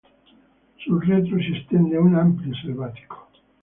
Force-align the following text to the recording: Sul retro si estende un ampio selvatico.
Sul 0.79 0.97
retro 1.05 1.37
si 1.39 1.53
estende 1.55 1.95
un 1.99 2.15
ampio 2.15 2.51
selvatico. 2.55 3.27